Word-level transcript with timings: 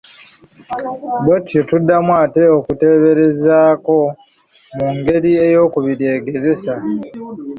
Bwe 1.23 1.35
tutyo 1.41 1.61
tuddamu 1.69 2.11
ate 2.23 2.43
okukiteeberezaako 2.55 3.97
mu 4.77 4.87
ngeri 4.95 5.31
eyookubiri 5.45 6.05
egezeseka. 6.15 6.83